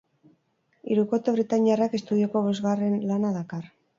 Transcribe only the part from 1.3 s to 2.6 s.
britainiarrak estudioko